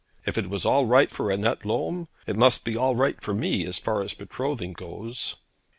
If 0.25 0.35
it 0.35 0.49
was 0.49 0.65
all 0.65 0.87
right 0.87 1.11
for 1.11 1.29
Annette 1.29 1.63
Lolme, 1.63 2.07
it 2.25 2.35
must 2.35 2.65
be 2.65 2.75
all 2.75 2.95
right 2.95 3.21
for 3.21 3.35
me 3.35 3.67
as 3.67 3.77
far 3.77 4.01
as 4.01 4.15
betrothing 4.15 4.73
goes.' 4.73 5.35